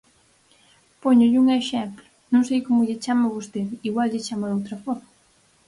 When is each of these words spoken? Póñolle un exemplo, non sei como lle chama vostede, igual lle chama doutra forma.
Póñolle 1.03 1.41
un 1.43 1.47
exemplo, 1.59 2.05
non 2.33 2.43
sei 2.47 2.59
como 2.67 2.85
lle 2.87 3.01
chama 3.03 3.33
vostede, 3.35 3.73
igual 3.89 4.07
lle 4.11 4.25
chama 4.27 4.49
doutra 4.51 4.77
forma. 4.85 5.09